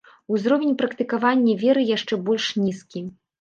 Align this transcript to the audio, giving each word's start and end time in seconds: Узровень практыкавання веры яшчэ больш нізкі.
Узровень 0.35 0.71
практыкавання 0.79 1.53
веры 1.65 1.85
яшчэ 1.91 2.19
больш 2.31 2.49
нізкі. 2.65 3.05